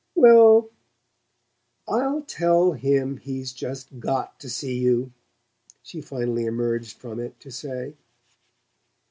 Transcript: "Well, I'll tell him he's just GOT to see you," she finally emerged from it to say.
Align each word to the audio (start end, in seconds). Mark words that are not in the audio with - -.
"Well, 0.15 0.71
I'll 1.87 2.23
tell 2.23 2.71
him 2.71 3.17
he's 3.17 3.53
just 3.53 3.99
GOT 3.99 4.39
to 4.39 4.49
see 4.49 4.79
you," 4.79 5.13
she 5.83 6.01
finally 6.01 6.45
emerged 6.47 6.97
from 6.97 7.19
it 7.19 7.39
to 7.41 7.51
say. 7.51 7.93